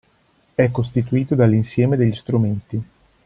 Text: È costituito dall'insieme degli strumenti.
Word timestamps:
È 0.55 0.71
costituito 0.71 1.35
dall'insieme 1.35 1.95
degli 1.95 2.13
strumenti. 2.13 2.83